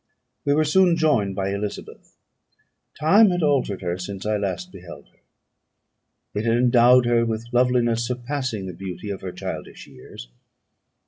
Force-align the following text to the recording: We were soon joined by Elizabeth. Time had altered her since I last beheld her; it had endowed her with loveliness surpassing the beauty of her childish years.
We 0.45 0.55
were 0.55 0.63
soon 0.65 0.97
joined 0.97 1.35
by 1.35 1.49
Elizabeth. 1.53 2.17
Time 2.99 3.29
had 3.29 3.43
altered 3.43 3.83
her 3.83 3.99
since 3.99 4.25
I 4.25 4.35
last 4.37 4.71
beheld 4.71 5.05
her; 5.09 5.19
it 6.33 6.43
had 6.43 6.57
endowed 6.57 7.05
her 7.05 7.23
with 7.23 7.45
loveliness 7.53 8.07
surpassing 8.07 8.65
the 8.65 8.73
beauty 8.73 9.11
of 9.11 9.21
her 9.21 9.31
childish 9.31 9.85
years. 9.85 10.27